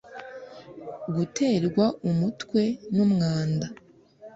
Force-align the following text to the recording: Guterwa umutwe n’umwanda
Guterwa 1.15 1.85
umutwe 2.09 2.61
n’umwanda 2.95 3.65